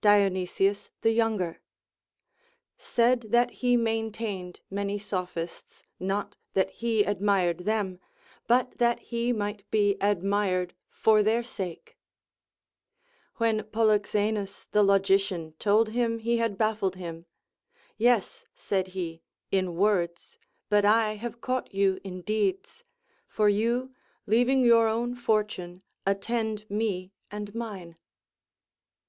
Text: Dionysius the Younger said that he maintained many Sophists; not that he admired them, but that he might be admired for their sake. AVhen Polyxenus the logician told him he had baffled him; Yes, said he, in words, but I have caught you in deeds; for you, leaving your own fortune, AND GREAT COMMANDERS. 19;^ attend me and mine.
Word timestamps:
Dionysius 0.00 0.90
the 1.02 1.12
Younger 1.12 1.60
said 2.76 3.26
that 3.28 3.52
he 3.62 3.76
maintained 3.76 4.60
many 4.70 4.98
Sophists; 4.98 5.84
not 6.00 6.34
that 6.54 6.70
he 6.82 7.04
admired 7.04 7.58
them, 7.60 8.00
but 8.48 8.78
that 8.78 8.98
he 8.98 9.32
might 9.32 9.62
be 9.70 9.96
admired 10.00 10.74
for 10.90 11.22
their 11.22 11.44
sake. 11.44 11.96
AVhen 13.38 13.62
Polyxenus 13.70 14.66
the 14.72 14.82
logician 14.82 15.54
told 15.60 15.90
him 15.90 16.18
he 16.18 16.38
had 16.38 16.58
baffled 16.58 16.96
him; 16.96 17.26
Yes, 17.96 18.46
said 18.56 18.88
he, 18.98 19.22
in 19.52 19.76
words, 19.76 20.38
but 20.68 20.84
I 20.84 21.12
have 21.14 21.40
caught 21.40 21.72
you 21.72 22.00
in 22.02 22.22
deeds; 22.22 22.82
for 23.28 23.48
you, 23.48 23.94
leaving 24.26 24.64
your 24.64 24.88
own 24.88 25.14
fortune, 25.14 25.82
AND 26.04 26.16
GREAT 26.18 26.26
COMMANDERS. 26.26 26.26
19;^ 26.26 26.26
attend 26.26 26.66
me 26.78 27.12
and 27.30 27.54
mine. 27.54 27.96